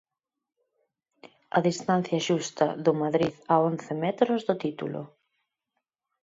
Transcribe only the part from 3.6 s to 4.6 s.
once metros do